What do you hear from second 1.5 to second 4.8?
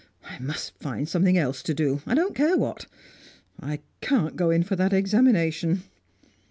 to do I don't care what. I can't go in for